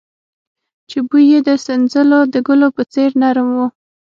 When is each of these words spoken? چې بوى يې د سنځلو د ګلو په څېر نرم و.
چې 0.89 0.97
بوى 1.07 1.23
يې 1.31 1.39
د 1.47 1.49
سنځلو 1.65 2.19
د 2.33 2.35
ګلو 2.47 2.67
په 2.77 2.83
څېر 2.93 3.09
نرم 3.21 3.47
و. 3.57 3.59